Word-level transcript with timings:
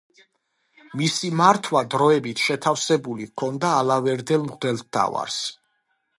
მისი 1.01 1.29
მართვა 1.41 1.83
დროებით 1.95 2.41
შეთავსებული 2.47 3.29
ჰქონდა 3.31 3.75
ალავერდელ 3.83 4.45
მღვდელმთავარს. 4.49 5.41